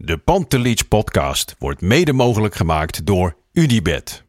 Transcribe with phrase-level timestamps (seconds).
[0.00, 4.24] De Pantelich podcast wordt mede mogelijk gemaakt door UdiBet.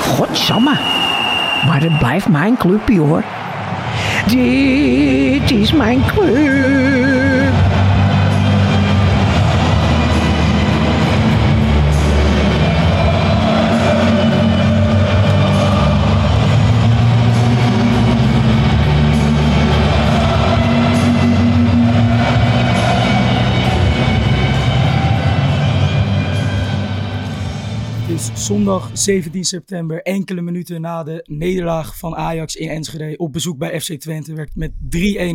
[0.00, 0.72] Godsamme.
[1.66, 3.24] Maar het blijft mijn clubje hoor.
[4.26, 7.52] Dit is mijn club.
[28.20, 33.80] Zondag 17 september, enkele minuten na de nederlaag van Ajax in Enschede op bezoek bij
[33.80, 34.72] FC Twente, werd met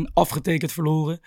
[0.10, 1.20] 3-1 afgetekend verloren.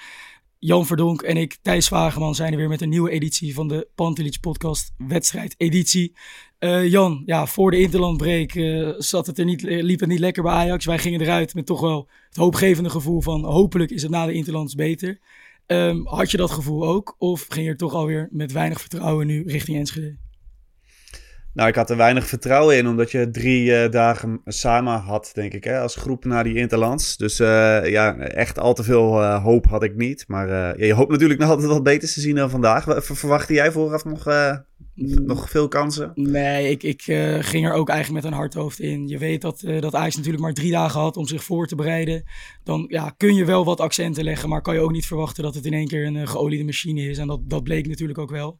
[0.58, 3.88] Jan Verdonk en ik, Thijs Wageman, zijn er weer met een nieuwe editie van de
[3.94, 6.16] Pantelich podcast wedstrijd editie.
[6.58, 10.42] Eh, Jan, ja, voor de interlandbreek eh, zat het er niet, liep het niet lekker
[10.42, 10.84] bij Ajax.
[10.84, 14.32] Wij gingen eruit met toch wel het hoopgevende gevoel van hopelijk is het na de
[14.32, 15.18] interlands beter.
[15.66, 17.14] Ehm, had je dat gevoel ook?
[17.18, 20.27] Of ging je er toch alweer met weinig vertrouwen nu richting Enschede?
[21.58, 25.52] Nou, ik had er weinig vertrouwen in, omdat je drie eh, dagen samen had, denk
[25.52, 27.16] ik, hè, als groep naar die Interlands.
[27.16, 30.24] Dus eh, ja, echt al te veel eh, hoop had ik niet.
[30.28, 32.84] Maar je hoopt natuurlijk nog altijd wat beters te zien dan vandaag.
[33.04, 34.24] Verwachtte jij vooraf nog,
[34.94, 36.12] nog veel kansen?
[36.14, 37.02] Nee, ik, ik
[37.44, 39.08] ging er ook eigenlijk met een hard hoofd in.
[39.08, 42.24] Je weet dat, dat Ajax natuurlijk maar drie dagen had om zich voor te bereiden.
[42.64, 45.54] Dan ja, kun je wel wat accenten leggen, maar kan je ook niet verwachten dat
[45.54, 47.18] het in één keer een geoliede machine is.
[47.18, 48.58] En dat, dat bleek natuurlijk ook wel.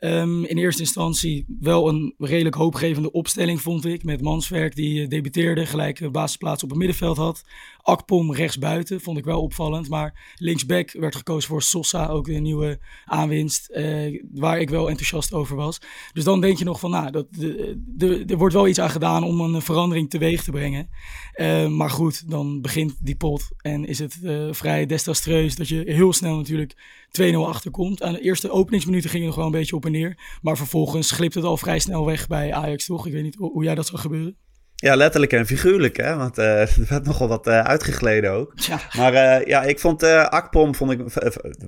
[0.00, 4.04] Um, in eerste instantie wel een redelijk hoopgevende opstelling, vond ik.
[4.04, 7.44] Met Manswerk, die debuteerde, gelijk basisplaats op het middenveld had.
[7.82, 9.88] Akpom rechtsbuiten, vond ik wel opvallend.
[9.88, 13.70] Maar linksback werd gekozen voor Sosa, ook de nieuwe aanwinst.
[13.70, 15.80] Uh, waar ik wel enthousiast over was.
[16.12, 17.26] Dus dan denk je nog van, nou, dat,
[18.30, 20.88] er wordt wel iets aan gedaan om een verandering teweeg te brengen.
[21.36, 25.82] Uh, maar goed, dan begint die pot en is het uh, vrij desastreus dat je
[25.86, 26.76] heel snel natuurlijk
[27.20, 28.02] 2-0 achterkomt.
[28.02, 30.38] Aan de eerste openingsminuten ging het nog wel een beetje op en neer.
[30.42, 33.06] Maar vervolgens glipt het al vrij snel weg bij Ajax, toch?
[33.06, 34.36] Ik weet niet hoe jij dat zou gebeuren.
[34.82, 36.16] Ja, letterlijk en figuurlijk, hè?
[36.16, 38.52] Want uh, er werd nogal wat uh, uitgegleden ook.
[38.54, 38.80] Ja.
[38.96, 41.00] Maar uh, ja, ik vond Akpom vond ik,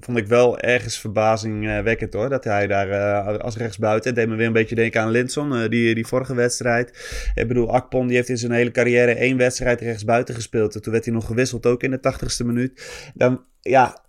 [0.00, 2.28] vond ik wel ergens verbazingwekkend hoor.
[2.28, 6.06] Dat hij daar als rechtsbuiten, deed me weer een beetje denken aan Linson, die, die
[6.06, 6.88] vorige wedstrijd.
[7.34, 10.74] Ik bedoel, Akpom die heeft in zijn hele carrière één wedstrijd rechtsbuiten gespeeld.
[10.74, 12.82] En toen werd hij nog gewisseld ook in de tachtigste minuut.
[13.14, 14.04] Dan, ja,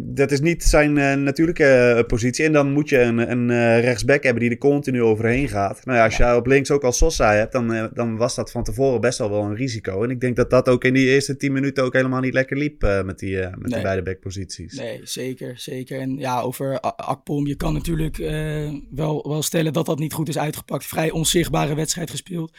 [0.00, 2.44] dat is niet zijn uh, natuurlijke eh, positie.
[2.44, 5.84] En dan moet je een, een uh, rechtsback hebben die er continu overheen gaat.
[5.84, 8.64] Nou ja, als je op links ook al Sosa hebt, dan, dan was dat van
[8.64, 10.02] tevoren best wel wel een risico.
[10.02, 12.56] En ik denk dat dat ook in die eerste tien minuten ook helemaal niet lekker
[12.56, 13.72] liep met, die, met nee.
[13.72, 14.78] die beide backposities.
[14.78, 16.00] Nee, zeker, zeker.
[16.00, 18.16] En ja, over Akpom, je kan natuurlijk
[18.90, 20.86] wel, wel stellen dat dat niet goed is uitgepakt.
[20.86, 22.52] Vrij onzichtbare wedstrijd gespeeld.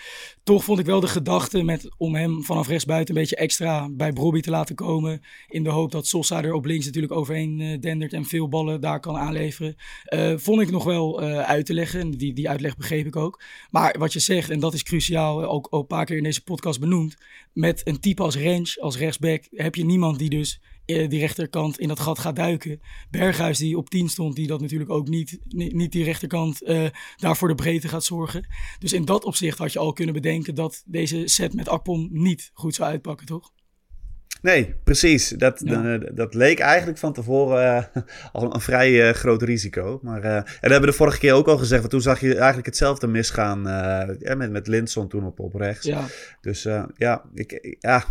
[0.44, 4.14] Toch vond ik wel de gedachte met, om hem vanaf rechtsbuiten een beetje extra bij
[4.14, 5.22] Brobby te laten komen.
[5.48, 9.00] In de hoop dat Sosa er op links natuurlijk overheen dendert en veel ballen daar
[9.00, 9.76] kan aanleveren.
[10.14, 12.12] Uh, vond ik nog wel uh, uit te leggen.
[12.12, 13.44] Die, die uitleg begreep ik ook.
[13.70, 16.44] Maar wat je zegt, en dat is cruciaal, ook, ook een paar keer in deze
[16.44, 17.16] podcast benoemd.
[17.54, 21.88] Met een type als Rens, als rechtsback, heb je niemand die dus die rechterkant in
[21.88, 22.82] dat gat gaat duiken.
[23.10, 26.88] Berghuis die op 10 stond, die dat natuurlijk ook niet, niet, niet die rechterkant uh,
[27.16, 28.48] daar voor de breedte gaat zorgen.
[28.80, 32.52] Dus in dat opzicht had je al kunnen bedenken dat deze set met Akpom niet
[32.54, 33.52] goed zou uitpakken, toch?
[34.42, 35.30] Nee, precies.
[35.30, 35.98] Dat, ja.
[35.98, 40.00] dat leek eigenlijk van tevoren uh, al een vrij uh, groot risico.
[40.02, 41.80] Maar uh, en dat hebben we de vorige keer ook al gezegd.
[41.80, 43.62] Want toen zag je eigenlijk hetzelfde misgaan
[44.38, 45.86] met, met Linson toen op, op rechts.
[45.86, 46.06] Ja.
[46.42, 48.04] Dus ja, ik, ja,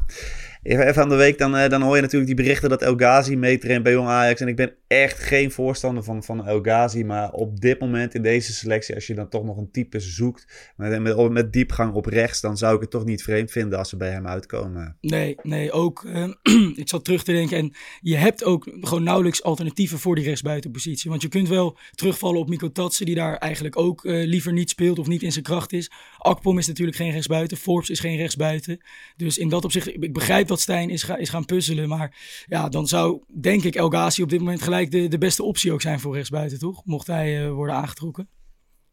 [0.66, 3.82] Even van de week, dan, dan hoor je natuurlijk die berichten dat El Ghazi meetraint
[3.82, 4.40] bij Jong Ajax.
[4.40, 7.04] En ik ben echt geen voorstander van, van El Ghazi.
[7.04, 10.72] Maar op dit moment in deze selectie, als je dan toch nog een type zoekt
[10.76, 13.96] met, met, diepgang op rechts, dan zou ik het toch niet vreemd vinden als ze
[13.96, 14.96] bij hem uitkomen.
[15.00, 16.02] Nee, nee, ook.
[16.02, 16.28] Uh,
[16.82, 17.56] ik zat terug te denken.
[17.56, 21.10] En je hebt ook gewoon nauwelijks alternatieven voor die rechtsbuitenpositie.
[21.10, 24.70] Want je kunt wel terugvallen op Miko Tatsen, die daar eigenlijk ook uh, liever niet
[24.70, 25.90] speelt of niet in zijn kracht is.
[26.18, 27.56] Akpom is natuurlijk geen rechtsbuiten.
[27.56, 28.80] Forbes is geen rechtsbuiten.
[29.16, 31.88] Dus in dat opzicht, ik begrijp dat Stijn is, is gaan puzzelen.
[31.88, 35.42] Maar ja, dan zou denk ik El Ghazi op dit moment gelijk de, de beste
[35.42, 36.82] optie ook zijn voor rechtsbuiten, toch?
[36.84, 38.28] Mocht hij uh, worden aangetrokken.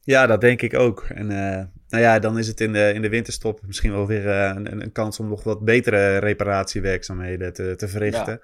[0.01, 1.01] Ja, dat denk ik ook.
[1.01, 1.63] En uh,
[1.93, 4.91] nou ja, dan is het in de, in de winterstop misschien wel weer een, een,
[4.91, 8.39] kans om nog wat betere reparatiewerkzaamheden te, te verrichten.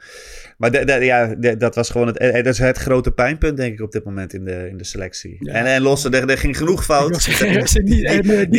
[0.57, 3.92] Maar de, ja, dat was gewoon het, dat is het grote pijnpunt, denk ik, op
[3.92, 5.38] dit moment in de, in de selectie.
[5.51, 7.12] En, en losse, er, er ging genoeg fout.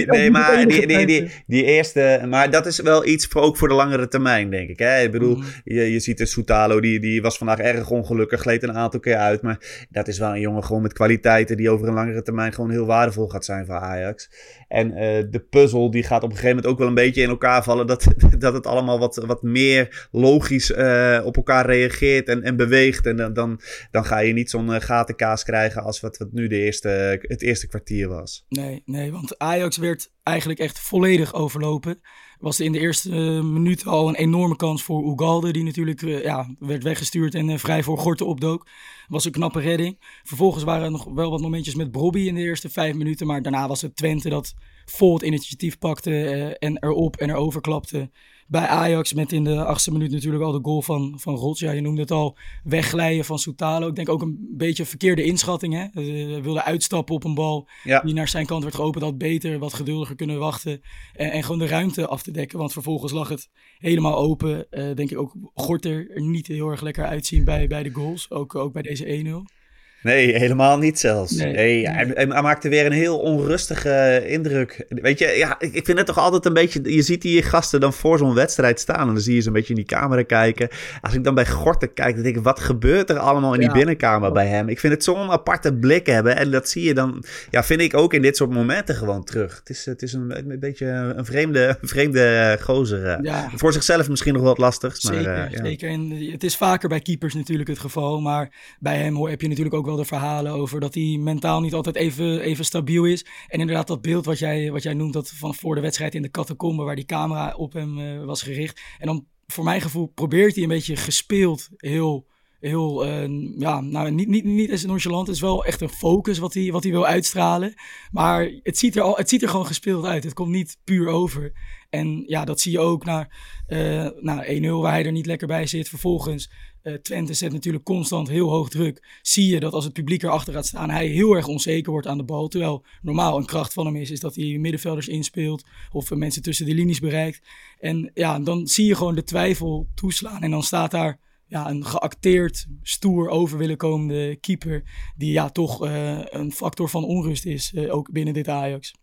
[0.07, 3.69] Nee, maar die, die, die, die, eerste, maar dat is wel iets voor, ook voor
[3.69, 4.79] de langere termijn, denk ik.
[4.79, 5.03] Hè?
[5.03, 5.45] Ik bedoel, mm.
[5.65, 9.17] je, je ziet de Soutalo, die, die was vandaag erg ongelukkig, gleed een aantal keer
[9.17, 9.43] uit.
[9.43, 12.71] Maar dat is wel een jongen gewoon met kwaliteiten die over een langere termijn gewoon
[12.71, 14.31] heel waardevol gaat zijn voor Ajax.
[14.69, 14.97] En uh,
[15.31, 17.87] de puzzel die gaat op een gegeven moment ook wel een beetje in elkaar vallen.
[17.87, 18.07] Dat,
[18.39, 23.07] dat het allemaal wat, wat meer logisch uh, op elkaar reageert en, en beweegt.
[23.07, 23.61] En dan, dan,
[23.91, 27.43] dan ga je niet zo'n uh, gatenkaas krijgen als wat, wat nu de eerste, het
[27.43, 28.45] eerste kwartier was.
[28.49, 32.01] Nee, nee, want Ajax werd eigenlijk echt volledig overlopen.
[32.39, 33.11] Was in de eerste
[33.43, 37.99] minuut al een enorme kans voor Ugalde, die natuurlijk ja, werd weggestuurd en vrij voor
[37.99, 38.67] Gorten opdook.
[39.09, 39.97] Was een knappe redding.
[40.23, 43.43] Vervolgens waren er nog wel wat momentjes met Brobby in de eerste vijf minuten, maar
[43.43, 44.55] daarna was het Twente dat
[44.91, 48.11] vol het initiatief pakte uh, en erop en erover klapte.
[48.47, 51.61] Bij Ajax met in de achtste minuut natuurlijk al de goal van, van Rots.
[51.61, 53.89] Ja, je noemde het al, wegglijden van Soutalo.
[53.89, 55.75] Ik denk ook een beetje een verkeerde inschatting.
[55.75, 56.03] Hè?
[56.03, 57.69] Hij wilde uitstappen op een bal
[58.03, 59.05] die naar zijn kant werd geopend.
[59.05, 60.81] Had beter, wat geduldiger kunnen wachten.
[61.13, 62.59] En, en, gewoon de ruimte af te dekken.
[62.59, 63.49] Want vervolgens lag het
[63.79, 64.67] helemaal open.
[64.71, 68.31] Denk ik ook Gorter er niet heel erg lekker uitzien bij, bij de goals.
[68.31, 69.60] Ook, ook bij deze 1-0.
[70.03, 71.33] Nee, helemaal niet zelfs.
[71.33, 74.85] Nee, hij, hij, maakte weer een heel onrustige indruk.
[74.89, 76.95] Weet je, ja, ik vind het toch altijd een beetje...
[76.95, 79.09] Je ziet die gasten dan voor zo'n wedstrijd staan...
[79.09, 80.69] en dan zie je ze een beetje in die camera kijken.
[81.01, 82.43] Als ik dan bij Gorten kijk, dan denk ik...
[82.43, 84.69] wat gebeurt er allemaal in die binnenkamer bij hem?
[84.69, 86.37] Ik vind het zo'n aparte blik hebben.
[86.37, 89.57] En dat zie je dan, ja, vind ik ook in dit soort momenten gewoon terug.
[89.59, 93.07] Het is, het is een, een beetje een vreemde, vreemde gozer.
[93.07, 93.19] Eh.
[93.23, 93.51] Ja.
[93.55, 94.97] Voor zichzelf misschien nog wat lastig.
[94.97, 95.89] Zeker, maar, uh, zeker.
[95.89, 98.21] En het is vaker bij keepers natuurlijk het geval.
[98.21, 101.97] Maar bij hem heb je natuurlijk ook de verhalen over dat hij mentaal niet altijd
[101.97, 103.27] even, even stabiel is.
[103.49, 106.23] En inderdaad, dat beeld wat jij, wat jij noemt, dat van voor de wedstrijd in
[106.23, 108.81] de catacombe, waar die camera op hem uh, was gericht.
[108.99, 112.29] En dan, voor mijn gevoel, probeert hij een beetje gespeeld heel
[112.61, 115.27] heel, uh, ja, nou, niet, niet, niet eens nonchalant.
[115.27, 117.75] Het is wel echt een focus wat hij, wat hij wil uitstralen.
[118.11, 120.25] Maar het ziet, er al, het ziet er gewoon gespeeld uit.
[120.25, 121.53] Het komt niet puur over.
[121.91, 123.39] En ja, dat zie je ook naar,
[123.69, 125.89] uh, naar 1-0 waar hij er niet lekker bij zit.
[125.89, 126.51] Vervolgens
[126.83, 129.19] uh, Twente zet natuurlijk constant heel hoog druk.
[129.23, 132.19] Zie je dat als het publiek erachter gaat staan, hij heel erg onzeker wordt aan
[132.19, 132.49] de bal.
[132.49, 136.67] Terwijl normaal een kracht van hem is, is dat hij middenvelders inspeelt of mensen tussen
[136.67, 137.47] de linies bereikt.
[137.79, 140.43] En ja, dan zie je gewoon de twijfel toeslaan.
[140.43, 144.83] En dan staat daar ja, een geacteerd, stoer over willen komende keeper.
[145.17, 148.95] Die ja, toch uh, een factor van onrust is, ook binnen dit Ajax.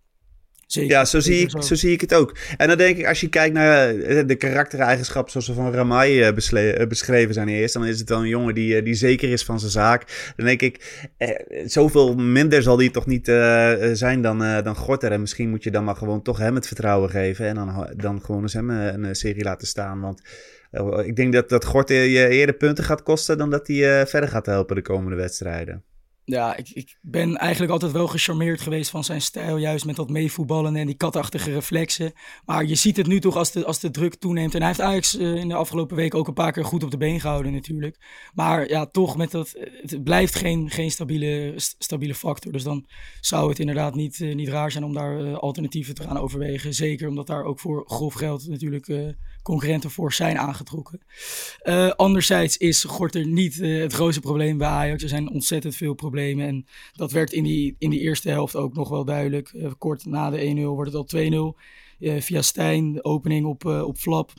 [0.68, 0.90] Zeker.
[0.90, 1.76] Ja, zo zie, ik, zo.
[1.76, 2.38] zie ik het ook.
[2.58, 6.28] En dan denk ik, als je kijkt naar eh, de karaktereigenschappen zoals ze van Ramai
[6.28, 9.60] uh, beschreven zijn eerst, dan is het dan een jongen die, die zeker is van
[9.60, 10.34] zijn zaak.
[10.36, 11.30] Dan denk ik, eh,
[11.66, 15.12] zoveel minder zal die toch niet uh, zijn dan, uh, dan Gorter.
[15.12, 18.22] En misschien moet je dan maar gewoon toch hem het vertrouwen geven en dan, dan
[18.22, 20.02] gewoon eens hem een serie laten staan.
[20.02, 20.22] Want
[21.06, 24.46] ik denk dat, dat Gorter je eerder punten gaat kosten dan dat hij verder gaat
[24.46, 25.84] helpen de komende wedstrijden.
[26.30, 29.58] Ja, ik, ik ben eigenlijk altijd wel gecharmeerd geweest van zijn stijl.
[29.58, 32.14] Juist met dat meevoetballen en die katachtige reflexen.
[32.46, 34.54] Maar je ziet het nu toch als de, als de druk toeneemt.
[34.54, 36.92] En hij heeft Ajax uh, in de afgelopen week ook een paar keer goed op
[36.92, 37.98] de been gehouden natuurlijk.
[38.34, 39.56] Maar ja, toch met dat...
[39.82, 42.52] Het blijft geen, geen stabiele, stabiele factor.
[42.52, 42.88] Dus dan
[43.20, 46.74] zou het inderdaad niet, uh, niet raar zijn om daar uh, alternatieven te gaan overwegen.
[46.74, 49.16] Zeker omdat daar ook voor grof geld natuurlijk
[49.48, 51.00] concurrenten voor zijn aangetrokken.
[51.64, 55.04] Uh, anderzijds is Gorter niet uh, het grootste probleem bij Ajax.
[55.04, 56.48] Er zijn ontzettend veel problemen.
[56.48, 59.52] En dat werd in die, in die eerste helft ook nog wel duidelijk.
[59.54, 61.56] Uh, kort na de 1-0 wordt het al
[62.00, 62.20] 2-0.
[62.24, 64.34] via Stijn, de opening op, op Flap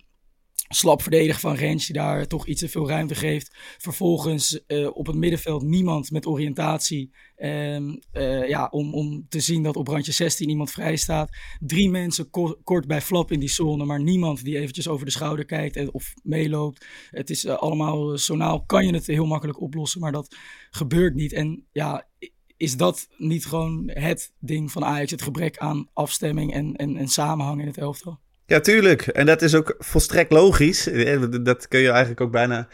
[0.69, 3.57] slap verdedigen van Rens, die daar toch iets te veel ruimte geeft.
[3.79, 7.11] Vervolgens uh, op het middenveld niemand met oriëntatie.
[7.37, 11.37] Um, uh, ja, om, om te zien dat op randje 16 iemand vrij staat.
[11.61, 12.31] Drie mensen
[12.65, 16.15] kort bij Flap in die zone, maar niemand die eventjes over de schouder kijkt of
[16.23, 16.87] meeloopt.
[17.11, 20.37] Het is uh, allemaal sonaal, kan je het heel makkelijk oplossen, maar dat
[20.71, 21.33] gebeurt niet.
[21.33, 22.09] En ja,
[22.57, 27.09] is dat niet gewoon het ding van Ajax, het gebrek aan afstemming en, en, en
[27.09, 28.21] samenhang in het elftal?
[28.49, 29.07] Ja, tuurlijk.
[29.07, 30.89] En dat is ook volstrekt logisch.
[30.89, 32.69] Eh, dat kun je eigenlijk ook bijna.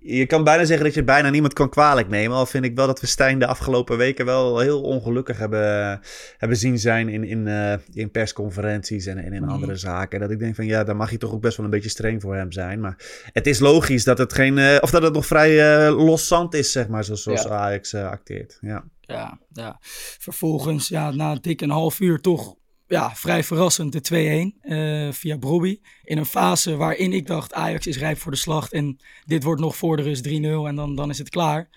[0.00, 2.36] Je kan bijna zeggen dat je bijna niemand kan kwalijk nemen.
[2.36, 6.00] Al vind ik wel dat we Stijn de afgelopen weken wel heel ongelukkig hebben,
[6.36, 9.50] hebben zien zijn in, in, uh, in persconferenties en, en in mhm.
[9.50, 10.20] andere zaken.
[10.20, 12.22] Dat ik denk van ja, daar mag je toch ook best wel een beetje streng
[12.22, 12.80] voor hem zijn.
[12.80, 12.96] Maar
[13.32, 14.56] het is logisch dat het geen.
[14.56, 18.58] Uh, of dat het nog vrij uh, loszand is, zeg maar, zoals, zoals Ajax acteert.
[18.60, 18.84] Ja.
[19.00, 19.78] Ja, ja.
[20.18, 22.56] Vervolgens, ja, na dik een half uur toch
[22.88, 25.80] ja, vrij verrassend de 2-1 uh, via Brobby.
[26.04, 29.60] In een fase waarin ik dacht Ajax is rijp voor de slacht en dit wordt
[29.60, 31.68] nog voor de rust 3-0 en dan, dan is het klaar.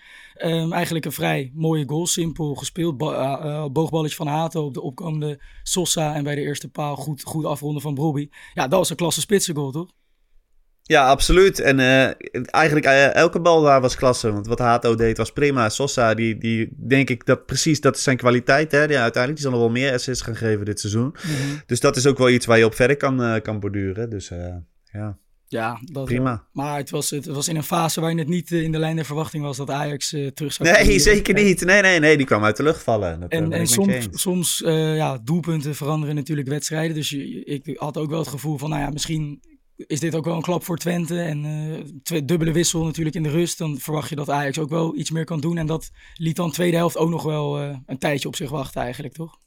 [0.44, 2.96] Um, eigenlijk een vrij mooie goal, simpel gespeeld.
[2.96, 7.22] Bo uh, boogballetje van Hato op de opkomende Sosa en bij de eerste paal goed,
[7.22, 8.28] goed afronden van Brobby.
[8.54, 9.90] Ja, dat was een klasse spitsengoal, toch?
[10.82, 11.60] Ja, absoluut.
[11.60, 12.10] En uh,
[12.54, 14.32] eigenlijk uh, elke bal daar was klasse.
[14.32, 15.68] Want wat Hato deed was prima.
[15.68, 18.72] Sosa, die, die denk ik dat precies, dat is zijn kwaliteit.
[18.72, 18.86] Hè?
[18.86, 21.04] Die, uiteindelijk die zal nog wel meer assists gaan geven dit seizoen.
[21.04, 21.62] Mm -hmm.
[21.66, 24.10] Dus dat is ook wel iets waar je op verder kan, uh, kan borduren.
[24.10, 24.28] Dus
[24.92, 25.16] ja.
[25.46, 26.46] Ja, dat, prima.
[26.52, 29.04] maar het was, het was in een fase waarin het niet in de lijn der
[29.04, 31.64] verwachting was dat Ajax terug zou Nee, zeker niet.
[31.64, 32.16] Nee, nee, nee.
[32.16, 33.20] Die kwam uit de lucht vallen.
[33.20, 36.94] Dat, en en soms, soms ja, doelpunten veranderen natuurlijk wedstrijden.
[36.94, 39.40] Dus je, ik had ook wel het gevoel van, nou ja, misschien
[39.86, 41.20] is dit ook wel een klap voor Twente.
[41.20, 43.58] En twee, dubbele wissel natuurlijk in de rust.
[43.58, 45.58] Dan verwacht je dat Ajax ook wel iets meer kan doen.
[45.58, 48.82] En dat liet dan tweede helft ook nog wel uh, een tijdje op zich wachten
[48.82, 49.38] eigenlijk, toch?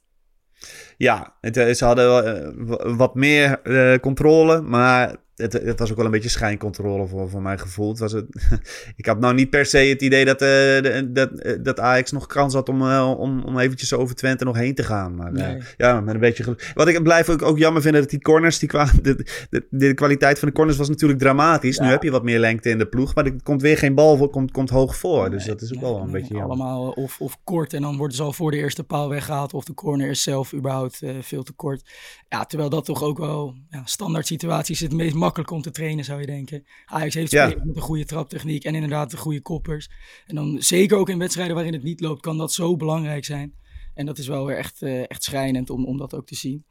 [0.96, 3.60] Ja, het, ze hadden wat meer
[4.00, 4.60] controle.
[4.60, 7.88] Maar het, het, was ook wel een beetje schijncontrole voor, voor mijn gevoel.
[7.88, 8.26] Het was het,
[8.96, 12.54] ik had nou niet per se het idee dat, uh, dat, dat Ajax nog kans
[12.54, 15.14] had om, uh, om, om eventjes over Twente nog heen te gaan.
[15.14, 15.58] Maar nee.
[15.76, 18.68] ja, met een beetje Wat ik blijf ook, ook jammer vinden, dat die corners, die
[18.68, 21.76] kwa de, de, de, kwaliteit van de corners was natuurlijk dramatisch.
[21.76, 21.84] Ja.
[21.84, 24.28] Nu heb je wat meer lengte in de ploeg, maar er komt weer geen bal,
[24.28, 25.20] komt, komt hoog voor.
[25.20, 26.56] Nee, dus dat is ook nee, wel een beetje jammer.
[26.56, 29.54] Allemaal of, of kort en dan worden ze al voor de eerste paal weggehaald.
[29.54, 31.90] Of de corner is zelf überhaupt veel te kort.
[32.28, 36.04] Ja, terwijl dat toch ook wel ja, standaard situaties het meest makkelijk om te trainen,
[36.04, 36.64] zou je denken.
[36.84, 37.46] Ajax heeft ja.
[37.46, 39.90] met een goede traptechniek en inderdaad de goede koppers.
[40.26, 43.54] En dan zeker ook in wedstrijden waarin het niet loopt, kan dat zo belangrijk zijn.
[43.94, 46.64] En dat is wel weer echt, uh, echt schrijnend om, om dat ook te zien.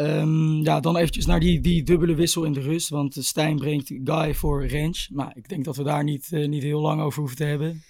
[0.00, 2.88] Um, ja, dan eventjes naar die, die dubbele wissel in de rust.
[2.88, 5.08] Want Stijn brengt Guy voor range.
[5.12, 7.82] Maar ik denk dat we daar niet, uh, niet heel lang over hoeven te hebben.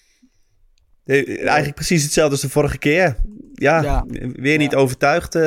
[1.04, 3.16] Nee, eigenlijk precies hetzelfde als de vorige keer.
[3.54, 4.04] Ja, ja.
[4.32, 4.78] weer niet ja.
[4.78, 5.34] overtuigd.
[5.34, 5.42] Uh,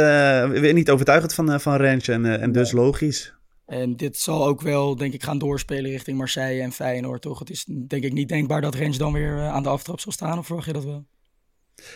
[0.49, 3.33] weer niet overtuigd van, van range en, en dus logisch.
[3.71, 7.39] En dit zal ook wel, denk ik, gaan doorspelen richting Marseille en Feyenoord, toch?
[7.39, 10.37] Het is denk ik niet denkbaar dat Rens dan weer aan de aftrap zal staan,
[10.37, 11.05] of verwacht je dat wel?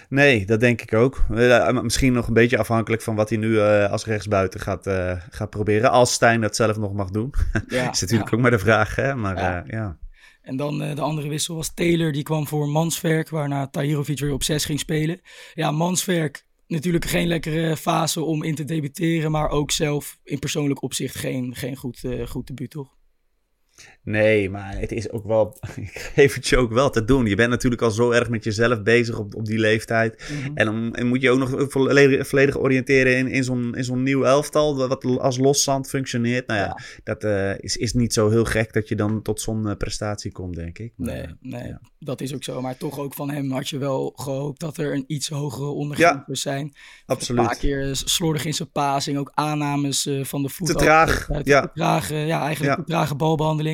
[0.10, 1.25] Nee, dat denk ik ook.
[1.32, 5.22] Uh, misschien nog een beetje afhankelijk van wat hij nu uh, als rechtsbuiten gaat, uh,
[5.29, 5.91] gaat proberen.
[5.91, 7.34] Als Stijn dat zelf nog mag doen.
[7.67, 8.36] Ja, is natuurlijk ja.
[8.36, 9.15] ook maar de vraag, hè?
[9.15, 9.63] Maar ja.
[9.67, 9.98] ja.
[10.41, 14.44] En dan de andere wissel was Taylor, die kwam voor Mansverk, waarna Tahirovic weer op
[14.44, 15.22] 6 ging spelen.
[15.53, 20.81] Ja, Mansverk natuurlijk geen lekkere fase om in te debuteren, maar ook zelf in persoonlijk
[20.81, 22.98] opzicht geen, geen goed, uh, goed debuut, toch?
[24.05, 25.58] Nee, maar het is ook wel.
[25.75, 27.25] Ik geef het je ook wel te doen.
[27.25, 30.29] Je bent natuurlijk al zo erg met jezelf bezig op, op die leeftijd.
[30.29, 30.58] Mm -hmm.
[30.58, 34.24] en dan en moet je ook nog volledig, volledig oriënteren in, in zo'n zo'n nieuw
[34.24, 34.88] elftal.
[34.88, 36.48] Wat als loszand functioneert.
[36.48, 36.77] Nou ja, ja.
[37.03, 40.32] dat uh, is, is niet zo heel gek dat je dan tot zo'n uh, prestatie
[40.32, 40.94] komt, denk ik.
[40.96, 41.82] Maar, nee, nee ja.
[42.00, 42.62] dat is ook zo.
[42.62, 46.24] Maar toch ook van hem had je wel gehoopt dat er een iets hogere ondergrens
[46.27, 46.74] ja, zijn.
[47.05, 47.41] Absoluut.
[47.41, 49.17] Een paar keer slordig in zijn passing.
[49.17, 50.67] Ook aannames uh, van de voet.
[50.67, 51.32] Te traag.
[51.32, 51.72] Uit, ja.
[51.74, 53.64] Te ja, eigenlijk te trage balbehandeling.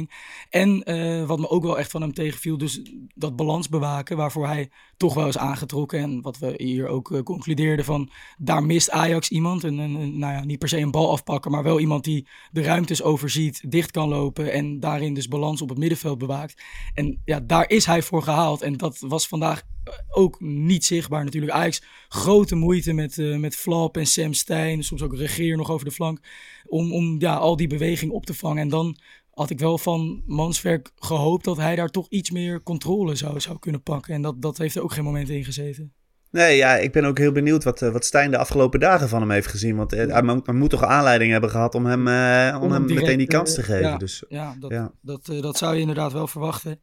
[0.50, 2.82] En uh, wat me ook wel echt van hem tegenviel, dus
[3.16, 6.00] dat balans bewaken, waarvoor hij toch wel is aangetrokken.
[6.00, 9.64] En wat we hier ook uh, concludeerden van, daar mist Ajax iemand.
[9.64, 12.62] En, en, nou ja, niet per se een bal afpakken, maar wel iemand die de
[12.62, 16.62] ruimtes overziet, dicht kan lopen en daarin dus balans op het middenveld bewaakt.
[16.94, 18.62] En ja, daar is hij voor gehaald.
[18.62, 19.64] En dat was vandaag
[20.10, 21.52] ook niet zichtbaar natuurlijk.
[21.52, 25.92] Ajax grote moeite met, met Flap en Sam Stein, soms ook Regeer nog over de
[25.92, 26.20] flank,
[26.66, 28.62] om, om ja, al die beweging op te vangen.
[28.62, 28.98] En dan
[29.42, 33.60] had ik wel van Manswerk gehoopt dat hij daar toch iets meer controle zou, zou
[33.60, 34.14] kunnen pakken.
[34.14, 35.94] En dat, dat heeft er ook geen moment in gezeten.
[36.32, 39.32] Nee, ja, ik ben ook heel benieuwd wat, wat Stijn de afgelopen dagen van hem
[39.32, 39.76] heeft gezien.
[39.76, 43.02] Want hij, hij moet toch aanleiding hebben gehad om hem, uh, om, om hem direct,
[43.02, 43.82] meteen die kans te geven.
[43.82, 44.92] Ja, dus, ja, dat, ja.
[45.02, 46.82] Dat, dat zou je inderdaad wel verwachten.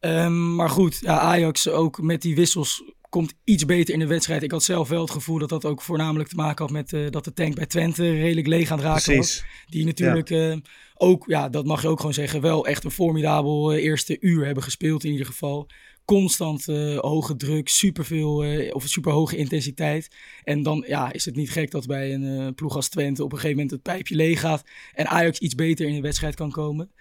[0.00, 4.42] Um, maar goed, ja, Ajax ook met die wissels komt iets beter in de wedstrijd.
[4.42, 7.10] Ik had zelf wel het gevoel dat dat ook voornamelijk te maken had met uh,
[7.10, 9.40] dat de tank bij Twente redelijk leeg aan het raken Precies.
[9.40, 9.44] was.
[9.66, 10.50] Die natuurlijk ja.
[10.50, 10.56] uh,
[10.94, 14.44] ook, ja, dat mag je ook gewoon zeggen, wel echt een formidabel uh, eerste uur
[14.44, 15.68] hebben gespeeld in ieder geval.
[16.04, 16.64] Constant
[16.96, 20.16] hoge druk, superveel of super hoge intensiteit.
[20.44, 23.38] En dan ja, is het niet gek dat bij een ploeg als Twente op een
[23.38, 24.62] gegeven moment het pijpje leeg gaat.
[24.94, 26.92] En Ajax iets beter in de wedstrijd kan komen.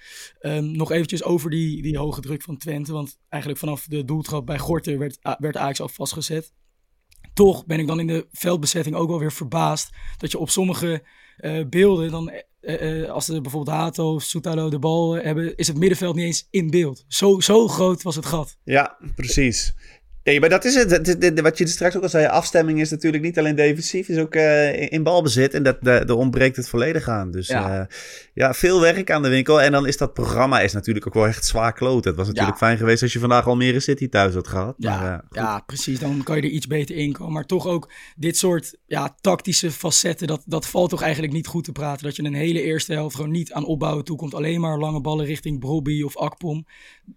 [0.41, 2.91] Um, nog eventjes over die, die hoge druk van Twente.
[2.91, 6.53] Want eigenlijk vanaf de doeltrap bij Gorter werd, werd Ajax al vastgezet.
[7.33, 11.03] Toch ben ik dan in de veldbezetting ook wel weer verbaasd dat je op sommige
[11.37, 15.77] uh, beelden dan uh, als er bijvoorbeeld Hato of Soutalo de bal hebben, is het
[15.77, 17.03] middenveld niet eens in beeld.
[17.07, 18.57] Zo, zo groot was het gat.
[18.63, 19.73] Ja, precies.
[20.23, 21.41] Nee, maar dat is het.
[21.41, 24.91] Wat je straks ook al zei, afstemming is natuurlijk niet alleen defensief, is ook uh,
[24.91, 25.53] in balbezit.
[25.53, 27.31] En dat, daar ontbreekt het volledig aan.
[27.31, 27.79] Dus ja.
[27.79, 27.85] Uh,
[28.33, 28.53] ja.
[28.53, 29.61] veel werk aan de winkel.
[29.61, 32.05] En dan is dat programma is natuurlijk ook wel echt zwaar kloot.
[32.05, 34.75] Het was natuurlijk fijn geweest als je vandaag Almere City thuis had gehad.
[34.77, 35.99] Ja, maar, uh, ja, precies.
[35.99, 37.33] Dan kan je er iets beter in komen.
[37.33, 41.63] Maar toch ook dit soort ja, tactische facetten, dat, dat valt toch eigenlijk niet goed
[41.63, 42.05] te praten.
[42.05, 44.33] Dat je een hele eerste helft gewoon niet aan opbouwen toekomt.
[44.33, 46.65] Alleen maar lange ballen richting Brobby of Akpom.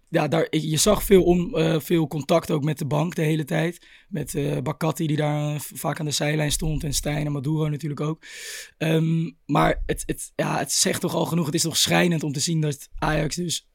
[0.09, 3.87] Ja, daar, je zag veel, om, veel contact ook met de bank de hele tijd.
[4.07, 4.57] Met uh,
[4.93, 6.83] die daar eh, vaak aan de zijlijn stond.
[6.83, 8.23] En Stijn en Maduro natuurlijk ook.
[8.77, 11.45] Um, maar het, het, ja, het zegt toch al genoeg.
[11.45, 13.67] Het is toch schrijnend om te zien dat Ajax dus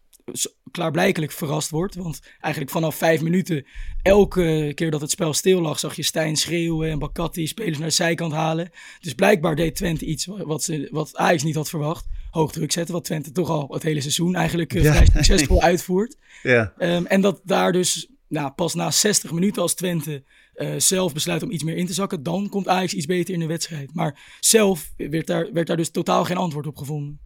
[0.71, 1.95] klaarblijkelijk verrast wordt.
[1.95, 3.67] Want eigenlijk vanaf vijf minuten,
[4.03, 7.89] elke keer dat het spel stil lag, zag je Stijn schreeuwen en Bakati spelers naar
[7.89, 8.71] de zijkant halen.
[9.01, 12.07] Dus blijkbaar deed Twente iets wat, ze, wat Ajax niet had verwacht.
[12.31, 16.17] Hoog druk zetten, wat Twente toch al het hele seizoen eigenlijk uh, vrij succesvol uitvoert.
[16.43, 16.73] Ja.
[16.79, 20.23] Um, en dat daar dus nou, pas na 60 minuten als Twente
[20.55, 23.41] uh, zelf besluit om iets meer in te zakken, dan komt Ajax iets beter in
[23.41, 23.95] de wedstrijd.
[23.95, 27.21] Maar zelf werd daar, werd daar dus totaal geen antwoord op gevonden.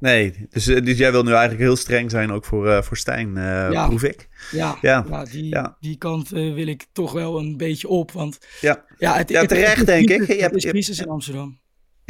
[0.00, 2.96] Nee, dus, eh, dus jij wil nu eigenlijk heel streng zijn ook voor, uh, voor
[2.96, 3.86] Stijn, uh, ja.
[3.86, 4.28] proef ik.
[4.50, 5.04] Ja, ja.
[5.08, 5.76] ja die, ja.
[5.80, 8.12] die kant uh, wil ik toch wel een beetje op.
[8.12, 10.40] Want ja, ja, het, ja terecht het, het, denk ik.
[10.40, 11.58] Het is crisis in Amsterdam.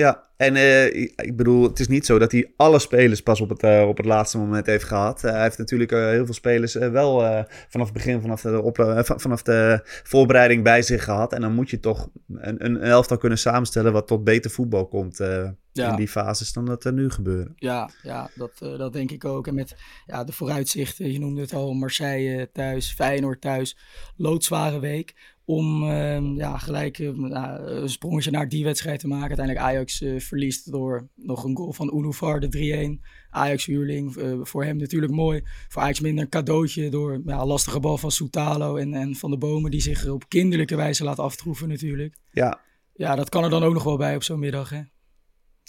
[0.00, 3.48] Ja, en uh, ik bedoel, het is niet zo dat hij alle spelers pas op
[3.48, 5.24] het, uh, op het laatste moment heeft gehad.
[5.24, 9.42] Uh, hij heeft natuurlijk heel veel spelers wel vanaf het begin, vanaf de, op, vanaf
[9.42, 11.32] de voorbereiding bij zich gehad.
[11.32, 15.20] En dan moet je toch een, een elftal kunnen samenstellen wat tot beter voetbal komt
[15.80, 15.90] ja.
[15.90, 17.52] in die fases dan dat er nu gebeuren.
[17.56, 19.46] Ja, ja dat, dat denk ik ook.
[19.46, 23.76] En met ja, de vooruitzichten, je noemde het al, Marseille thuis, Feyenoord thuis,
[24.16, 25.14] loodzware week
[25.50, 27.08] om uh, ja, gelijk uh,
[27.64, 29.28] een sprongetje naar die wedstrijd te maken.
[29.28, 33.06] Uiteindelijk Ajax uh, verliest door nog een goal van Unuvar, de 3-1.
[33.30, 35.42] Ajax-huurling, voor hem natuurlijk mooi.
[35.68, 39.38] Voor Ajax minder een cadeautje door ja, lastige bal van Soutalo en, en Van de
[39.38, 39.70] Bomen...
[39.70, 42.16] die zich op kinderlijke wijze laat aftroeven natuurlijk.
[42.30, 42.60] Ja.
[42.94, 44.80] Ja, dat kan er dan ook nog wel bij op zo'n middag, hè?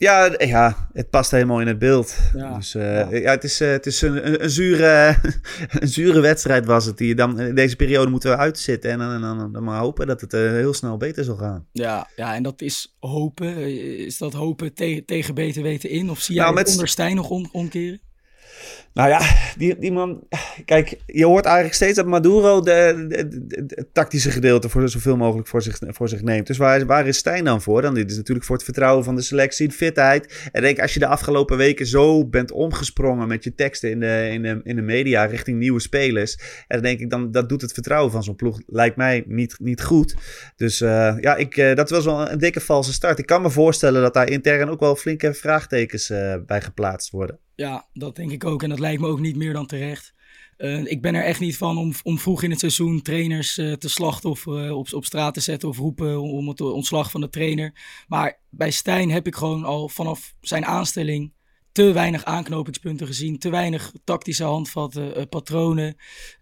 [0.02, 2.18] Ja, ja, het past helemaal in het beeld.
[2.36, 3.16] Ja, dus uh, ja.
[3.16, 3.32] ja.
[3.32, 5.18] het is, uh, het is een, een, een, zure,
[5.80, 6.98] een zure wedstrijd was het.
[6.98, 8.92] Die dan, in deze periode moeten we uitzitten.
[8.92, 11.68] En dan, dan, dan maar hopen dat het uh, heel snel beter zal gaan.
[11.72, 13.58] Ja, ja, en dat is hopen.
[13.98, 16.10] Is dat hopen te tegen beter weten in?
[16.10, 16.70] Of zie jij nou, met...
[16.70, 18.02] onder Stijn nog om, omkeren?
[18.94, 19.22] Nou ja,
[19.58, 20.28] die, man.
[20.66, 25.62] Kijk, je hoort eigenlijk steeds dat Maduro de, de, tactische gedeelte voor zoveel mogelijk voor
[25.62, 26.48] zich, voor zich neemt.
[26.48, 27.82] Dus waar, waar is Stijn dan voor?
[27.82, 30.50] Dan dit is natuurlijk voor het vertrouwen van de selectie, de fitheid.
[30.52, 34.30] En denk, als je de afgelopen weken zo bent omgesprongen met je teksten in de,
[34.32, 36.36] in de, in de media richting nieuwe spelers.
[36.36, 39.56] En dan denk ik, dan, dat doet het vertrouwen van zo'n ploeg, lijkt mij niet,
[39.60, 40.16] niet goed.
[40.56, 43.20] Dus uh, ja, ik, uh, dat was wel een dikke valse start.
[43.20, 47.40] Ik kan me voorstellen dat daar intern ook wel flinke vraagtekens uh, bij geplaatst worden.
[47.62, 48.64] Ja, dat denk ik ook.
[48.64, 50.14] En dat lijkt me ook niet meer dan terecht.
[50.58, 53.74] Uh, ik ben er echt niet van om, om vroeg in het seizoen trainers uh,
[53.74, 57.22] te slachten of uh, op, op straat te zetten of roepen om het ontslag van
[57.22, 57.74] de trainer.
[58.08, 61.34] Maar bij Stijn heb ik gewoon al vanaf zijn aanstelling
[61.72, 65.96] te weinig aanknopingspunten gezien, te weinig tactische handvatten, patronen,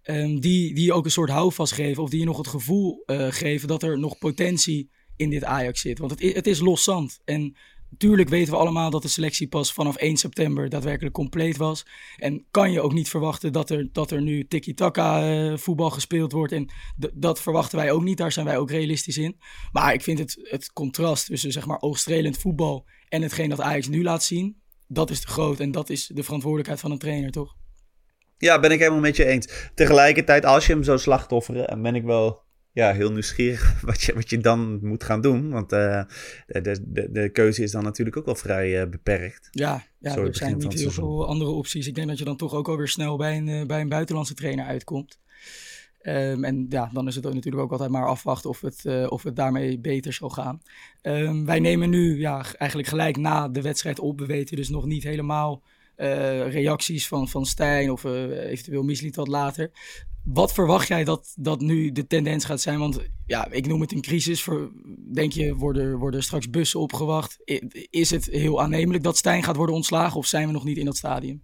[0.04, 3.67] um, die, die ook een soort houvast geven of die je nog het gevoel geven
[3.67, 6.00] dat er nog potentie in dit Ajax zit.
[6.00, 7.20] Want het, het is los zand.
[7.26, 7.56] En
[7.97, 11.86] Tuurlijk weten we allemaal dat de selectie pas vanaf 1 september daadwerkelijk compleet was.
[12.17, 16.32] En kan je ook niet verwachten dat er, dat er nu tiki-taka uh, voetbal gespeeld
[16.32, 16.54] wordt.
[16.54, 16.69] En
[17.13, 19.39] dat verwachten wij ook niet, daar zijn wij ook realistisch in.
[19.71, 23.88] Maar ik vind het, het contrast tussen zeg maar oogstrelend voetbal en hetgeen dat Ajax
[23.88, 25.60] nu laat zien, dat is te groot.
[25.60, 27.56] En dat is de verantwoordelijkheid van een trainer, toch?
[28.38, 29.69] Ja, ben ik helemaal met je eens.
[29.75, 32.41] Tegelijkertijd, als je hem zou slachtofferen, ben ik wel
[32.72, 35.50] ja, heel nieuwsgierig wat je, wat je dan moet gaan doen.
[35.50, 36.04] Want uh,
[36.46, 39.48] de, de, de keuze is dan natuurlijk ook wel vrij uh, beperkt.
[39.52, 41.88] Ja, ja er zijn niet heel veel andere opties.
[41.88, 44.34] Ik denk dat je dan toch ook alweer snel bij een, uh, bij een buitenlandse
[44.34, 45.20] trainer uitkomt.
[46.02, 49.06] Um, en ja, dan is het ook natuurlijk ook altijd maar afwachten of het, uh,
[49.10, 50.62] of het daarmee beter zal gaan.
[51.02, 54.20] Um, wij nemen nu ja, eigenlijk gelijk na de wedstrijd op.
[54.20, 55.64] We weten dus nog niet helemaal
[56.00, 59.72] uh, reacties van, van Stijn of uh, eventueel Misliet wat later.
[60.24, 62.80] Wat verwacht jij dat, dat nu de tendens gaat zijn?
[62.80, 64.44] Want ja, ik noem het een crisis.
[64.44, 64.72] Voor,
[65.14, 67.38] denk je, worden, worden straks bussen opgewacht?
[67.90, 70.86] Is het heel aannemelijk dat Stijn gaat worden ontslagen of zijn we nog niet in
[70.86, 71.44] dat stadium?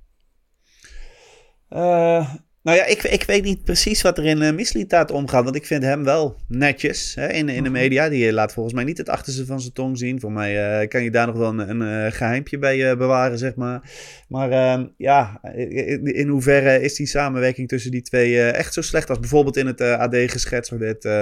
[1.69, 2.33] Uh,
[2.65, 5.43] nou ja, ik, ik weet niet precies wat er in uh, Mislitaat omgaat.
[5.43, 7.79] Want ik vind hem wel netjes hè, in, in de mhm.
[7.79, 8.09] media.
[8.09, 10.19] Die laat volgens mij niet het achterste van zijn tong zien.
[10.19, 13.55] Voor mij uh, kan je daar nog wel een, een uh, geheimpje bij bewaren, zeg
[13.55, 13.91] maar.
[14.27, 19.09] Maar ehm, ja, in, in, hoeverre is die samenwerking tussen die twee echt zo slecht
[19.09, 20.73] als bijvoorbeeld in het AD geschetst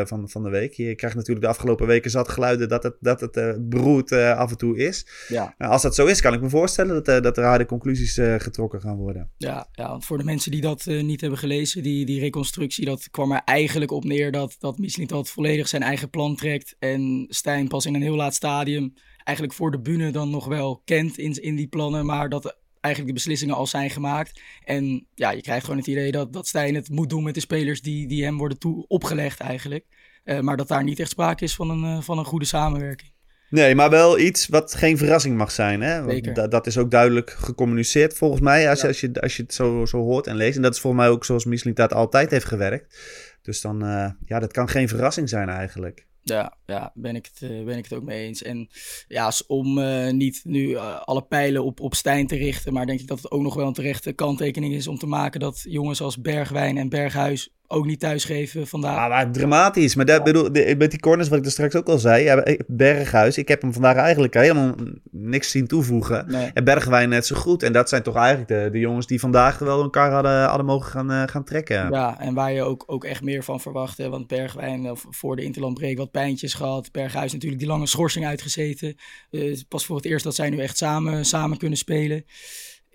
[0.04, 0.74] van, van de week?
[0.74, 4.58] Je krijgt natuurlijk de afgelopen weken zat geluiden dat het, dat het beroerd af en
[4.58, 5.08] toe is.
[5.28, 5.56] Ja.
[5.58, 8.98] als dat zo is, kan ik me voorstellen dat, dat er harde conclusies getrokken gaan
[8.98, 9.30] worden.
[9.38, 13.10] Ja, ja, want voor de mensen die dat niet hebben gelezen, die, die reconstructie, dat
[13.10, 16.76] kwam er eigenlijk op neer dat, dat Mislintat volledig zijn eigen plan trekt.
[16.80, 18.94] En Stijn pas in een heel laat stadium
[19.24, 23.16] eigenlijk voor de bühne dan nog wel kent in, in die plannen, maar dat eigenlijk
[23.16, 24.42] de beslissingen al zijn gemaakt.
[24.64, 27.40] En ja, je krijgt gewoon het idee dat, dat Stijn het moet doen met de
[27.40, 29.86] spelers die, die hem worden toe opgelegd eigenlijk.
[30.26, 33.13] Uh, maar dat daar niet echt sprake is van een, uh, van een goede samenwerking.
[33.50, 35.82] Nee, maar wel iets wat geen verrassing mag zijn.
[35.82, 36.04] Hè?
[36.04, 38.88] Want dat is ook duidelijk gecommuniceerd volgens mij, als, ja.
[38.88, 40.56] je, als, je, als je het zo, zo hoort en leest.
[40.56, 42.98] En dat is volgens mij ook zoals Michelin dat altijd heeft gewerkt.
[43.42, 46.06] Dus dan, uh, ja, dat kan geen verrassing zijn eigenlijk.
[46.24, 48.42] Ja, ja ben, ik het, ben ik het ook mee eens.
[48.42, 48.70] En
[49.08, 53.00] ja, om uh, niet nu uh, alle pijlen op, op Stijn te richten, maar denk
[53.00, 56.02] ik dat het ook nog wel een terechte kanttekening is om te maken dat jongens
[56.02, 58.98] als Bergwijn en Berghuis ook niet thuisgeven vandaag.
[58.98, 59.96] Ah, maar dramatisch.
[59.96, 62.24] Maar dat, bedoel, met die corners, wat ik er straks ook al zei.
[62.24, 64.76] Ja, Berghuis, ik heb hem vandaag eigenlijk helemaal
[65.12, 66.26] niks zien toevoegen.
[66.28, 66.52] Nee.
[66.54, 67.64] En Bergwijn net zo goed.
[67.64, 70.66] En dat zijn toch eigenlijk de, de jongens die vandaag wel een kar hadden, hadden
[70.66, 71.92] mogen gaan, uh, gaan trekken.
[71.92, 74.10] Ja, en waar je ook, ook echt meer van verwachtte.
[74.10, 76.92] Want Bergwijn uh, voor de Interlandbreek wat pijntjes gehad.
[76.92, 78.96] Berghuis natuurlijk die lange schorsing uitgezeten.
[79.32, 82.26] Uh, pas voor het eerst dat zij nu echt samen, samen kunnen spelen.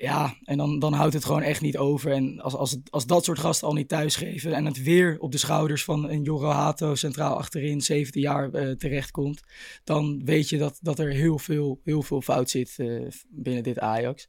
[0.01, 2.13] Ja, en dan, dan houdt het gewoon echt niet over.
[2.13, 5.39] En als, als, als dat soort gasten al niet thuisgeven en het weer op de
[5.39, 9.41] schouders van een Joro Hato centraal achterin, 17 jaar uh, terechtkomt,
[9.85, 13.79] dan weet je dat, dat er heel veel, heel veel fout zit uh, binnen dit
[13.79, 14.29] Ajax.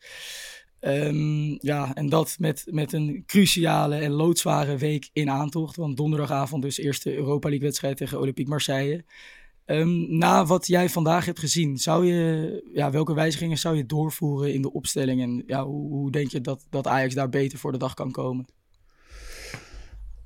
[0.81, 5.75] Um, ja, en dat met, met een cruciale en loodzware week in aantocht.
[5.75, 9.05] Want donderdagavond dus eerste Europa League wedstrijd tegen Olympique Marseille.
[9.71, 14.53] Um, na wat jij vandaag hebt gezien, zou je, ja, welke wijzigingen zou je doorvoeren
[14.53, 15.21] in de opstelling?
[15.21, 18.11] En ja, hoe, hoe denk je dat, dat Ajax daar beter voor de dag kan
[18.11, 18.45] komen?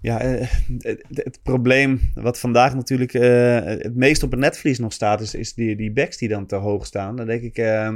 [0.04, 0.48] Ja, uh,
[0.80, 3.22] het, het, probleem wat vandaag natuurlijk uh,
[3.64, 6.56] het meest op het netvlies nog staat, is, is die, die backs die dan te
[6.56, 7.16] hoog staan.
[7.16, 7.90] Dan denk ik, uh,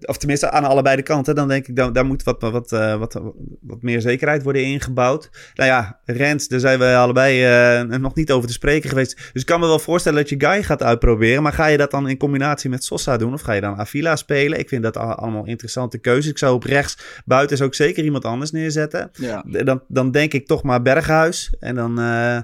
[0.00, 3.20] of tenminste aan allebei de kanten, dan denk ik, dan, daar moet wat, wat, wat,
[3.60, 5.30] wat meer zekerheid worden ingebouwd.
[5.54, 9.16] Nou ja, Rens, daar zijn we allebei nog niet over te spreken geweest.
[9.32, 11.42] Dus ik kan me wel voorstellen dat je Guy gaat uitproberen.
[11.42, 13.32] Maar ga je dat dan in combinatie met Sosa doen?
[13.32, 14.58] Of ga je dan Avila spelen?
[14.58, 16.30] Ik vind dat allemaal interessante keuzes.
[16.30, 19.10] Ik zou op rechts buiten is ook zeker iemand anders neerzetten.
[19.12, 19.44] Ja.
[19.46, 21.47] Dan, dan denk ik toch maar Berghuis.
[21.60, 22.38] En dan, uh,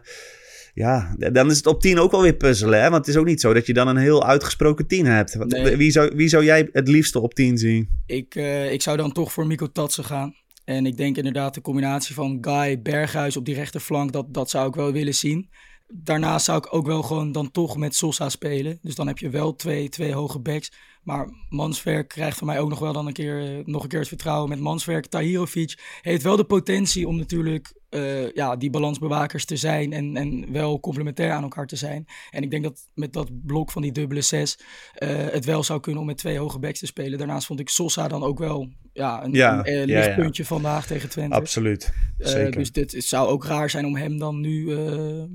[0.74, 2.82] ja, dan is het op 10 ook wel weer puzzelen.
[2.82, 2.90] Hè?
[2.90, 5.34] Want het is ook niet zo dat je dan een heel uitgesproken 10 hebt.
[5.34, 5.76] Nee.
[5.76, 7.88] Wie, zou, wie zou jij het liefste op 10 zien?
[8.06, 10.34] Ik, uh, ik zou dan toch voor Miko Tatsen gaan.
[10.64, 14.68] En ik denk inderdaad de combinatie van Guy Berghuis op die rechterflank, dat, dat zou
[14.68, 15.50] ik wel willen zien.
[15.88, 18.78] Daarnaast zou ik ook wel gewoon dan toch met Sosa spelen.
[18.82, 20.72] Dus dan heb je wel twee, twee hoge backs.
[21.04, 24.08] Maar Manswerk krijgt van mij ook nog wel dan een keer, nog een keer het
[24.08, 25.06] vertrouwen met Manswerk.
[25.06, 30.52] Tahirovic heeft wel de potentie om natuurlijk uh, ja, die balansbewakers te zijn en, en
[30.52, 32.06] wel complementair aan elkaar te zijn.
[32.30, 34.58] En ik denk dat met dat blok van die dubbele zes
[34.98, 37.18] uh, het wel zou kunnen om met twee hoge backs te spelen.
[37.18, 40.86] Daarnaast vond ik Sosa dan ook wel ja, een, ja, een, een lichtpuntje ja, vandaag
[40.86, 41.36] tegen Twente.
[41.36, 44.76] Absoluut, uh, dus dit zou ook raar zijn om hem dan nu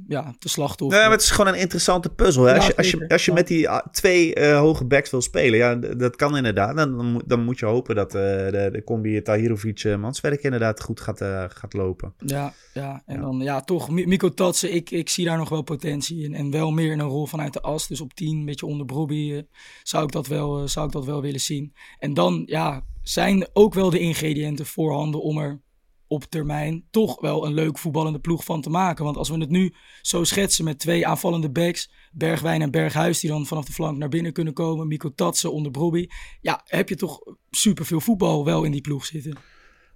[0.07, 0.97] ja, te slachtoffer.
[0.97, 2.43] Nee, maar het is gewoon een interessante puzzel.
[2.43, 2.55] Hè?
[2.55, 6.15] Als, je, als, je, als je met die twee hoge backs wil spelen, ja, dat
[6.15, 6.75] kan inderdaad.
[6.75, 11.17] Dan, dan moet je hopen dat de, de combi Tahirovic-Manswerk inderdaad goed gaat,
[11.53, 12.13] gaat lopen.
[12.17, 16.23] Ja, ja, En dan ja, toch, Miko Tatsen, ik, ik zie daar nog wel potentie
[16.23, 16.33] in.
[16.33, 17.87] En wel meer in een rol vanuit de as.
[17.87, 19.41] Dus op 10, een beetje onder uh,
[19.83, 21.73] zou, ik dat wel, uh, zou ik dat wel willen zien.
[21.99, 25.61] En dan ja, zijn ook wel de ingrediënten voorhanden om er
[26.09, 29.03] op termijn toch wel een leuk voetballende ploeg van te maken.
[29.05, 33.29] Want als we het nu zo schetsen met twee aanvallende backs, Bergwijn en Berghuis, die
[33.29, 36.07] dan vanaf de flank naar binnen kunnen komen, Miko Tatsen onder Bobby,
[36.41, 37.19] ja, heb je toch
[37.49, 39.37] superveel voetbal wel in die ploeg zitten.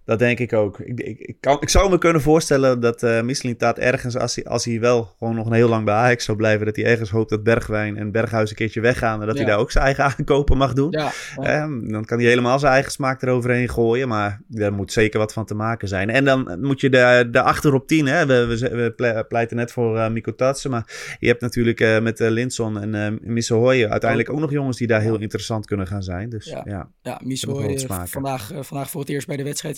[0.06, 0.80] Dat denk ik ook.
[0.80, 4.36] Ik, ik, ik, kan, ik zou me kunnen voorstellen dat uh, Michelin Taat ergens, als
[4.36, 6.86] hij, als hij wel gewoon nog een heel lang bij Ajax zou blijven, dat hij
[6.86, 9.86] ergens hoopt dat Bergwijn en Berghuis een keertje weggaan en dat hij daar ook zijn
[9.86, 10.92] eigen aankopen mag doen.
[10.92, 15.20] Ja, ehm, dan kan hij helemaal zijn eigen smaak eroverheen gooien, maar daar moet zeker
[15.20, 16.10] wat van te maken zijn.
[16.10, 18.26] En dan moet je de, de achter op 10, hè.
[18.26, 22.20] We, we, we pleiten net voor uh, Miko Tatsen, maar je hebt natuurlijk uh, met
[22.20, 26.04] uh, Linson en uh, Missehoye uiteindelijk ook nog jongens die daar heel interessant kunnen gaan
[26.04, 26.30] zijn.
[26.30, 27.22] Dus ja, ja, ja
[28.06, 29.78] vandaag, vandaag voor het eerst bij de wedstrijd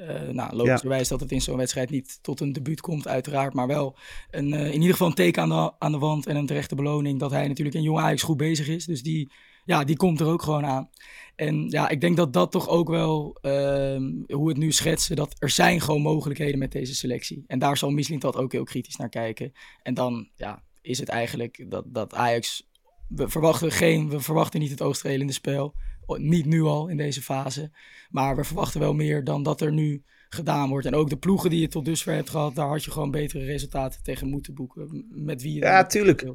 [0.00, 1.08] uh, nou, logischerwijs ja.
[1.08, 3.54] dat het in zo'n wedstrijd niet tot een debuut komt, uiteraard.
[3.54, 3.96] Maar wel
[4.30, 6.74] een, uh, in ieder geval een teken aan de, aan de wand en een terechte
[6.74, 8.84] beloning dat hij natuurlijk in Jong Ajax goed bezig is.
[8.84, 9.32] Dus die,
[9.64, 10.90] ja, die komt er ook gewoon aan.
[11.36, 15.36] En ja, ik denk dat dat toch ook wel, uh, hoe het nu schetsen, dat
[15.38, 17.44] er zijn gewoon mogelijkheden met deze selectie.
[17.46, 19.52] En daar zal Misling dat ook heel kritisch naar kijken.
[19.82, 22.68] En dan ja, is het eigenlijk dat, dat Ajax,
[23.08, 25.74] we verwachten, geen, we verwachten niet het oogstrelende spel.
[26.06, 27.70] Niet nu al in deze fase.
[28.10, 30.86] Maar we verwachten wel meer dan dat er nu gedaan wordt.
[30.86, 33.44] En ook de ploegen die je tot dusver hebt gehad, daar had je gewoon betere
[33.44, 35.06] resultaten tegen moeten boeken.
[35.10, 36.34] Met wie je Ja, tuurlijk.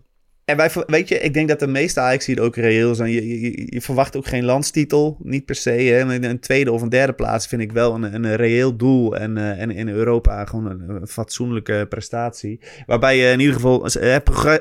[0.51, 3.11] En wij, weet je, ik denk dat de meeste Ajax hier ook reëel zijn.
[3.11, 5.69] Je, je, je, verwacht ook geen landstitel, niet per se.
[5.69, 5.99] Hè.
[5.99, 9.17] Een tweede of een derde plaats vind ik wel een, een reëel doel.
[9.17, 12.59] En, uh, en in Europa gewoon een, fatsoenlijke prestatie.
[12.85, 14.15] Waarbij je in ieder geval uh,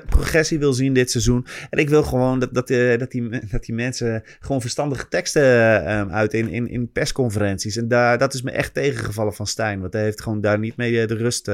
[0.07, 1.47] progressie wil zien dit seizoen.
[1.71, 5.43] En ik wil gewoon dat, dat, uh, dat, die, dat die mensen gewoon verstandige teksten
[6.11, 7.77] uit in, in, in persconferenties.
[7.77, 9.81] En daar, dat is me echt tegengevallen van Stijn.
[9.81, 11.51] Want hij heeft gewoon daar niet mee de rust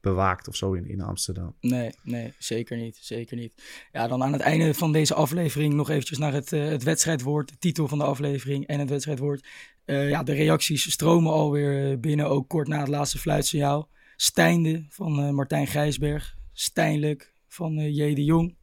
[0.00, 1.54] bewaakt of zo in, in Amsterdam.
[1.60, 2.98] Nee, nee, zeker niet.
[3.00, 3.54] Zeker niet.
[3.92, 7.48] Ja, dan aan het einde van deze aflevering nog eventjes naar het, uh, het wedstrijdwoord,
[7.48, 9.46] de titel van de aflevering en het wedstrijdwoord.
[9.86, 13.88] Uh, ja, de reacties stromen alweer eh, binnen, ook kort na het laatste fluitsignaal.
[14.16, 18.14] Stijnde van Martijn Gijsberg, Stijnlijk van J.
[18.14, 18.56] de Jong.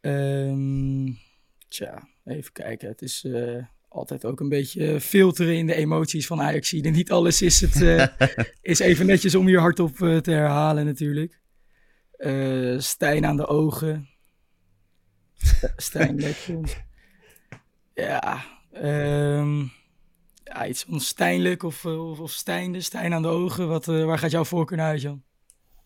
[0.00, 1.18] Um,
[1.68, 2.88] tja, even kijken.
[2.88, 3.26] Het is
[3.88, 6.72] altijd ook een beetje filteren in de emoties van Ajax.
[6.72, 8.10] Niet alles is, het,
[8.62, 11.40] is even netjes om je hardop te herhalen natuurlijk.
[12.24, 14.08] Uh, Stijn aan de ogen.
[15.76, 16.76] Stijn Lekjens.
[17.94, 18.44] Ja,
[18.82, 19.72] um,
[20.44, 23.68] ja, iets van Stijnlijk of, of, of Stijnde, Stijn aan de ogen.
[23.68, 25.22] Wat, uh, waar gaat jouw voorkeur naar uit, Jan?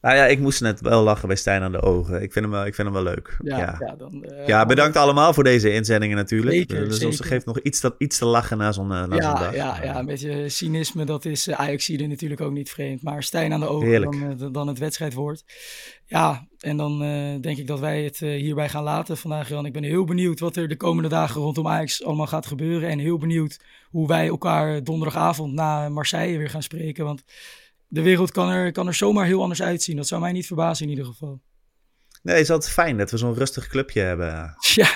[0.01, 2.23] Nou ja, ik moest net wel lachen bij Stijn aan de ogen.
[2.23, 3.37] Ik vind hem wel, ik vind hem wel leuk.
[3.43, 3.77] Ja, ja.
[3.79, 6.57] ja, dan, uh, ja bedankt allemaal voor deze inzendingen natuurlijk.
[6.57, 7.25] Zeker, dus zeker.
[7.25, 9.55] geeft nog iets, dat, iets te lachen na zo'n ja, dag.
[9.55, 13.03] Ja, ja, een beetje cynisme, dat is Ajax er natuurlijk ook niet vreemd.
[13.03, 14.01] Maar Stijn aan de ogen,
[14.39, 15.45] dan, dan het wedstrijdwoord.
[16.05, 16.99] Ja, en dan
[17.41, 19.67] denk ik dat wij het hierbij gaan laten vandaag, Jan.
[19.67, 22.89] Ik ben heel benieuwd wat er de komende dagen rondom Ajax allemaal gaat gebeuren.
[22.89, 27.05] En heel benieuwd hoe wij elkaar donderdagavond na Marseille weer gaan spreken.
[27.05, 27.25] Want
[27.89, 29.97] de wereld kan er, kan er zomaar heel anders uitzien.
[29.97, 31.41] Dat zou mij niet verbazen in ieder geval.
[32.23, 34.55] Nee, het is altijd fijn dat we zo'n rustig clubje hebben.
[34.75, 34.89] Ja,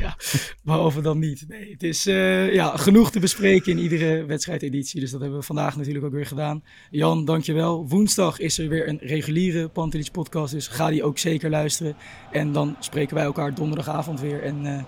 [0.00, 0.16] ja
[0.62, 1.44] behalve dan niet.
[1.48, 5.00] Nee, het is uh, ja, genoeg te bespreken in iedere wedstrijdeditie.
[5.00, 6.62] Dus dat hebben we vandaag natuurlijk ook weer gedaan.
[6.90, 7.88] Jan, dankjewel.
[7.88, 10.52] Woensdag is er weer een reguliere Pantelich podcast.
[10.52, 11.96] Dus ga die ook zeker luisteren.
[12.32, 14.42] En dan spreken wij elkaar donderdagavond weer.
[14.42, 14.82] En uh,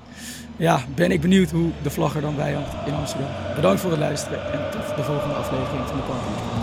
[0.57, 3.31] ja, ben ik benieuwd hoe de vlag er dan bij hangt in Amsterdam.
[3.55, 6.60] Bedankt voor het luisteren en tot de volgende aflevering van de Pantelich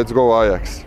[0.00, 0.86] Let's go Ajax.